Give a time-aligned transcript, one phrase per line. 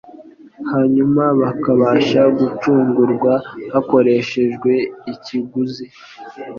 [0.71, 3.33] hanyuma bakabasha gucungurwa
[3.73, 4.71] hakoreshejwe
[5.13, 5.73] ikiguz